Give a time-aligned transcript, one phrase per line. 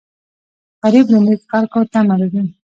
[0.81, 2.41] غریب له نیکو خلکو تمه لري